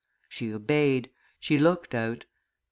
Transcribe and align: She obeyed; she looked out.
She 0.27 0.51
obeyed; 0.51 1.11
she 1.39 1.59
looked 1.59 1.93
out. 1.93 2.25